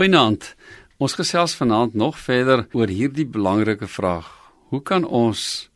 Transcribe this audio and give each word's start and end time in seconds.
Goeienaand. 0.00 0.54
Ons 0.96 1.12
gesels 1.12 1.52
vanaand 1.58 1.92
nog 1.92 2.14
verder 2.16 2.62
oor 2.72 2.88
hierdie 2.88 3.26
belangrike 3.28 3.84
vraag: 3.84 4.28
Hoe 4.72 4.80
kan 4.80 5.04
ons 5.04 5.68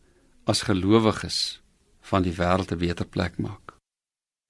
as 0.48 0.62
gelowiges 0.64 1.60
van 2.08 2.24
die 2.24 2.32
wêreld 2.32 2.72
'n 2.72 2.80
beter 2.80 3.04
plek 3.04 3.36
maak? 3.36 3.76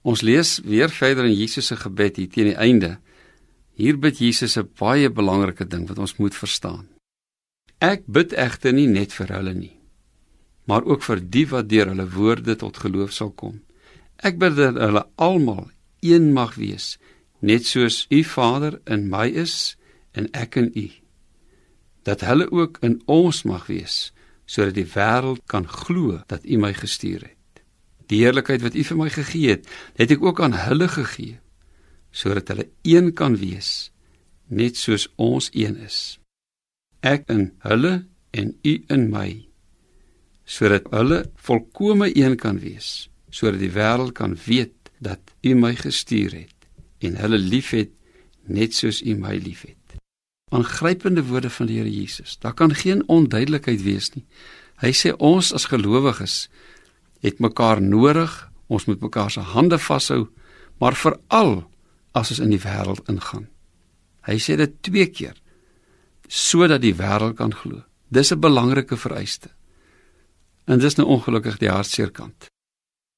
Ons 0.02 0.22
lees 0.22 0.60
weer 0.62 0.88
verder 0.88 1.24
in 1.24 1.34
Jesus 1.34 1.66
se 1.66 1.76
gebed 1.76 2.16
hier 2.16 2.28
teen 2.28 2.44
die 2.52 2.56
einde. 2.56 2.98
Hier 3.74 3.98
bid 3.98 4.18
Jesus 4.18 4.56
'n 4.56 4.70
baie 4.78 5.10
belangrike 5.10 5.66
ding 5.66 5.88
wat 5.88 5.98
ons 5.98 6.16
moet 6.16 6.34
verstaan. 6.34 6.86
Ek 7.80 8.06
bid 8.06 8.32
egter 8.32 8.72
nie 8.72 8.86
net 8.86 9.12
vir 9.12 9.26
hulle 9.26 9.54
nie, 9.54 9.76
maar 10.66 10.84
ook 10.84 11.02
vir 11.02 11.20
die 11.20 11.46
wat 11.48 11.68
deur 11.68 11.86
hulle 11.86 12.10
woorde 12.10 12.56
tot 12.56 12.76
geloof 12.76 13.12
sal 13.12 13.30
kom. 13.30 13.60
Ek 14.22 14.38
bid 14.38 14.56
dat 14.56 14.74
hulle 14.74 15.06
almal 15.16 15.70
een 16.00 16.32
mag 16.32 16.54
wees 16.54 16.98
net 17.44 17.66
soos 17.68 18.04
u 18.08 18.22
Vader 18.24 18.80
in 18.88 19.08
my 19.12 19.28
is 19.28 19.76
en 20.16 20.30
ek 20.32 20.56
in 20.60 20.70
u. 20.74 20.88
Dat 22.04 22.24
hulle 22.24 22.48
ook 22.52 22.80
in 22.80 23.00
ons 23.04 23.44
mag 23.48 23.68
wees 23.68 24.12
sodat 24.44 24.76
die 24.76 24.88
wêreld 24.92 25.40
kan 25.48 25.64
glo 25.68 26.18
dat 26.28 26.44
u 26.44 26.58
my 26.60 26.74
gestuur 26.76 27.22
het. 27.24 27.62
Die 28.12 28.20
heerlikheid 28.20 28.60
wat 28.60 28.76
u 28.76 28.82
vir 28.84 28.98
my 29.00 29.08
gegee 29.12 29.54
het 29.56 29.68
het 29.96 30.12
ek 30.12 30.24
ook 30.24 30.42
aan 30.44 30.56
hulle 30.66 30.88
gegee 30.88 31.38
sodat 32.14 32.52
hulle 32.52 32.68
een 32.84 33.12
kan 33.16 33.36
wees 33.40 33.90
net 34.48 34.76
soos 34.76 35.08
ons 35.16 35.48
een 35.52 35.80
is. 35.80 36.20
Ek 37.00 37.24
in 37.32 37.50
hulle 37.64 38.04
en 38.36 38.52
u 38.62 38.74
in 38.92 39.08
my 39.12 39.30
sodat 40.44 40.88
hulle 40.92 41.24
volkome 41.48 42.12
een 42.12 42.36
kan 42.40 42.60
wees 42.60 43.08
sodat 43.32 43.60
die 43.64 43.72
wêreld 43.72 44.12
kan 44.16 44.36
weet 44.46 44.92
dat 45.00 45.32
u 45.42 45.56
my 45.56 45.72
gestuur 45.76 46.36
het 46.36 46.53
en 47.06 47.16
hulle 47.16 47.38
liefhet 47.38 47.92
net 48.46 48.74
soos 48.74 49.02
U 49.02 49.14
my 49.16 49.36
liefhet. 49.36 49.96
Aangrypende 50.54 51.24
woorde 51.24 51.50
van 51.50 51.66
die 51.66 51.78
Here 51.78 51.90
Jesus. 51.90 52.38
Daar 52.38 52.54
kan 52.54 52.74
geen 52.74 53.02
onduidelikheid 53.08 53.82
wees 53.82 54.12
nie. 54.14 54.24
Hy 54.82 54.92
sê 54.92 55.14
ons 55.18 55.52
as 55.54 55.68
gelowiges 55.70 56.48
het 57.24 57.40
mekaar 57.40 57.82
nodig. 57.82 58.32
Ons 58.66 58.86
moet 58.88 59.00
mekaar 59.00 59.30
se 59.30 59.40
hande 59.40 59.78
vashou, 59.78 60.28
maar 60.80 60.96
veral 60.96 61.64
as 62.12 62.30
ons 62.30 62.40
in 62.40 62.52
die 62.54 62.62
wêreld 62.62 63.08
ingaan. 63.10 63.48
Hy 64.24 64.38
sê 64.40 64.56
dit 64.56 64.78
twee 64.82 65.06
keer 65.06 65.36
sodat 66.28 66.80
die 66.80 66.94
wêreld 66.96 67.36
kan 67.36 67.52
glo. 67.52 67.82
Dis 68.08 68.32
'n 68.32 68.40
belangrike 68.40 68.96
vereiste. 68.96 69.50
En 70.64 70.78
dis 70.78 70.94
nou 70.96 71.06
ongelukkig 71.08 71.58
die 71.58 71.68
hartseer 71.68 72.10
kant. 72.10 72.48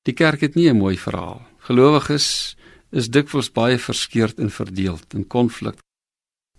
Die 0.02 0.14
kerk 0.14 0.40
het 0.40 0.54
nie 0.54 0.68
'n 0.68 0.76
mooi 0.76 0.98
verhaal. 0.98 1.42
Gelowiges 1.58 2.56
is 2.96 3.10
dikwels 3.12 3.50
baie 3.52 3.76
verskeurd 3.78 4.40
en 4.40 4.50
verdeeld 4.50 5.14
in 5.14 5.26
konflik. 5.28 5.76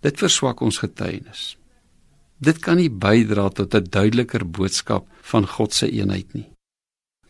Dit 0.05 0.19
verswak 0.21 0.61
ons 0.61 0.77
getuienis. 0.83 1.55
Dit 2.37 2.61
kan 2.61 2.77
nie 2.77 2.89
bydra 2.89 3.49
tot 3.49 3.73
'n 3.73 3.89
duideliker 3.89 4.45
boodskap 4.45 5.07
van 5.31 5.47
God 5.47 5.73
se 5.73 5.89
eenheid 5.89 6.33
nie. 6.33 6.49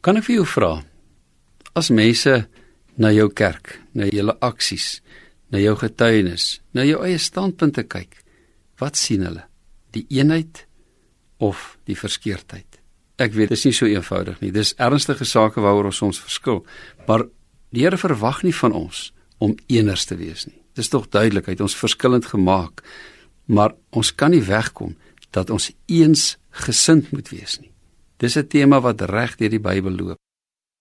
Kan 0.02 0.18
ek 0.18 0.24
vir 0.24 0.36
jou 0.36 0.46
vra 0.46 0.84
as 1.76 1.90
mense 1.90 2.48
na 2.98 3.12
jou 3.12 3.30
kerk, 3.30 3.80
na 3.94 4.06
julle 4.06 4.38
aksies, 4.42 5.02
na 5.50 5.60
jou 5.60 5.76
getuienis, 5.76 6.62
na 6.74 6.84
jou 6.84 7.04
eie 7.06 7.18
standpunte 7.18 7.84
kyk, 7.84 8.24
wat 8.80 8.96
sien 8.96 9.24
hulle? 9.24 9.46
Die 9.92 10.06
eenheid 10.10 10.68
of 11.38 11.78
die 11.86 11.96
verskeurdheid? 11.96 12.80
Ek 13.18 13.34
weet 13.34 13.50
dit 13.50 13.58
is 13.58 13.66
nie 13.66 13.74
so 13.74 13.86
eenvoudig 13.86 14.42
nie. 14.42 14.52
Dis 14.52 14.76
ernstige 14.78 15.26
sake 15.26 15.62
waaroor 15.62 15.86
ons 15.86 15.98
soms 15.98 16.20
verskil, 16.20 16.66
maar 17.08 17.26
Die 17.76 17.84
Here 17.84 17.98
verwag 18.00 18.44
nie 18.44 18.56
van 18.56 18.74
ons 18.74 19.12
om 19.44 19.56
eeners 19.68 20.06
te 20.08 20.16
wees 20.18 20.48
nie. 20.48 20.60
Dis 20.78 20.90
tog 20.94 21.10
duidelik, 21.10 21.48
hy 21.48 21.56
het 21.58 21.64
ons 21.66 21.76
verskillend 21.76 22.30
gemaak, 22.30 22.84
maar 23.50 23.76
ons 23.90 24.14
kan 24.16 24.32
nie 24.32 24.44
wegkom 24.46 24.96
dat 25.36 25.50
ons 25.54 25.72
eens 25.92 26.38
gesind 26.64 27.12
moet 27.12 27.30
wees 27.34 27.60
nie. 27.60 27.72
Dis 28.18 28.38
'n 28.38 28.48
tema 28.48 28.80
wat 28.82 29.02
reg 29.02 29.36
deur 29.38 29.50
die 29.50 29.60
Bybel 29.60 29.92
loop. 29.92 30.18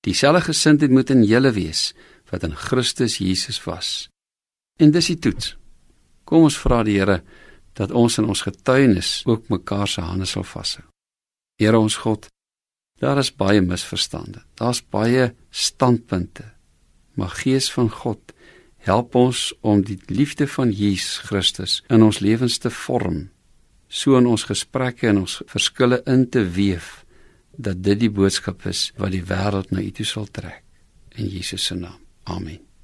Dieselfde 0.00 0.40
gesindheid 0.40 0.90
moet 0.90 1.10
in 1.10 1.24
julle 1.24 1.52
wees 1.52 1.94
wat 2.30 2.42
in 2.42 2.54
Christus 2.54 3.18
Jesus 3.18 3.64
was. 3.64 4.08
En 4.78 4.90
dis 4.90 5.06
die 5.06 5.18
toets. 5.18 5.56
Kom 6.24 6.42
ons 6.42 6.58
vra 6.58 6.82
die 6.82 6.98
Here 6.98 7.22
dat 7.74 7.90
ons 7.90 8.18
in 8.18 8.24
ons 8.24 8.42
getuienis 8.42 9.22
ook 9.26 9.48
mekaar 9.48 9.88
se 9.88 10.00
hande 10.00 10.26
sal 10.26 10.44
vashou. 10.44 10.84
Here 11.58 11.78
ons 11.78 11.96
God, 11.96 12.28
daar 13.00 13.18
is 13.18 13.32
baie 13.32 13.60
misverstande. 13.60 14.42
Daar's 14.54 14.82
baie 14.82 15.34
standpunte 15.50 16.55
Maar 17.16 17.32
Gees 17.40 17.70
van 17.72 17.88
God, 17.90 18.34
help 18.84 19.16
ons 19.18 19.48
om 19.60 19.80
die 19.84 19.98
liefde 20.12 20.46
van 20.46 20.70
Jesus 20.70 21.18
Christus 21.26 21.80
in 21.88 22.04
ons 22.06 22.20
lewens 22.22 22.60
te 22.62 22.70
vorm, 22.70 23.26
so 23.88 24.18
in 24.20 24.28
ons 24.30 24.46
gesprekke 24.46 25.08
en 25.10 25.24
ons 25.24 25.40
verskille 25.50 26.02
in 26.06 26.28
te 26.30 26.44
weef 26.44 27.02
dat 27.56 27.80
dit 27.82 28.04
die 28.04 28.12
boodskap 28.12 28.66
is 28.68 28.90
wat 29.00 29.14
die 29.16 29.24
wêreld 29.24 29.72
na 29.72 29.82
U 29.82 29.90
toe 29.96 30.06
sal 30.06 30.28
trek 30.28 30.62
in 31.16 31.30
Jesus 31.32 31.64
se 31.64 31.74
naam. 31.74 32.00
Amen. 32.28 32.75